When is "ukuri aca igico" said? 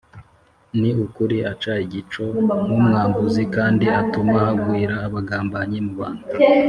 1.05-2.23